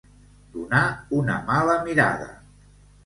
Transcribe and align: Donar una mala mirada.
Donar 0.53 0.79
una 1.19 1.37
mala 1.53 1.77
mirada. 1.91 2.29